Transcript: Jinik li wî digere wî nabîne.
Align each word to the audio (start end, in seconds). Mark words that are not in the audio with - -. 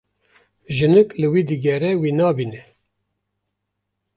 Jinik 0.75 1.09
li 1.19 1.27
wî 1.31 1.41
digere 1.49 1.91
wî 2.01 2.11
nabîne. 2.19 2.61